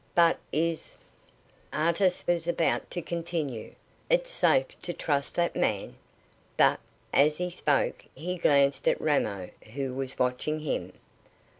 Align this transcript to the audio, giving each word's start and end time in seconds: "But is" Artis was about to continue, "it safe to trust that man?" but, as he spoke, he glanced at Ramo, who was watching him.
"But 0.15 0.39
is" 0.51 0.95
Artis 1.73 2.25
was 2.25 2.47
about 2.47 2.89
to 2.89 3.03
continue, 3.03 3.75
"it 4.09 4.25
safe 4.25 4.81
to 4.81 4.93
trust 4.93 5.35
that 5.35 5.55
man?" 5.55 5.95
but, 6.57 6.79
as 7.13 7.37
he 7.37 7.51
spoke, 7.51 8.03
he 8.15 8.39
glanced 8.39 8.87
at 8.87 8.99
Ramo, 8.99 9.51
who 9.75 9.93
was 9.93 10.17
watching 10.17 10.61
him. 10.61 10.93